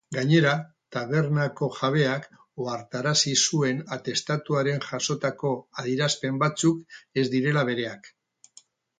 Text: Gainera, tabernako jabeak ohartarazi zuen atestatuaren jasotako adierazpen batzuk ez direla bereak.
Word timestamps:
Gainera, 0.15 0.51
tabernako 0.95 1.67
jabeak 1.79 2.23
ohartarazi 2.63 3.33
zuen 3.49 3.83
atestatuaren 3.97 4.81
jasotako 4.85 5.51
adierazpen 5.83 6.39
batzuk 6.45 6.97
ez 7.23 7.25
direla 7.35 7.65
bereak. 7.69 8.11